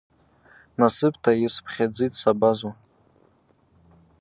[0.79, 2.71] Насыпта йспхьадзитӏ съабазу.